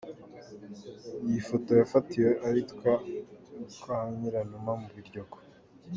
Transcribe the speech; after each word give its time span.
Iyi 1.27 1.41
foto 1.49 1.69
yafatiwe 1.81 2.31
ahitwa 2.47 2.91
kwa 3.77 3.99
Nyiranuma 4.17 4.71
mu 4.81 4.89
Biryogo. 4.95 5.37